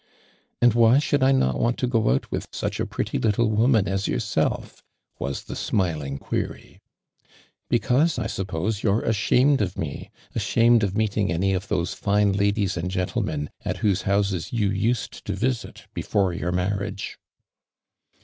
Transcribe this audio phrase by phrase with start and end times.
[0.63, 3.87] "And why should 1 not want to go out with su«li a pretty little woinun
[3.87, 4.81] as your self?"
[5.19, 6.81] was the smiling query.•'
[7.69, 12.75] Because 1 suppose you're ashamed of mo— afraid of meeting any of those line ladies
[12.77, 17.17] and gentlemen at whose houses you used to visit l)efore your man iage."